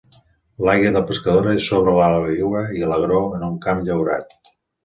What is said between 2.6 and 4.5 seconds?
i l'agró en un camp llaurat.